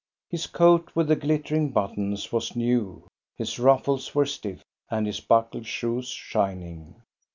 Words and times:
His 0.31 0.47
coat 0.47 0.89
with 0.95 1.09
the 1.09 1.15
glittering 1.15 1.69
buttons 1.69 2.31
was 2.31 2.55
new, 2.55 3.05
his 3.37 3.59
ruffles 3.59 4.15
were 4.15 4.25
stiff, 4.25 4.63
and 4.89 5.05
his 5.05 5.19
buckled 5.19 5.67
shoes 5.67 6.07
shining. 6.07 7.03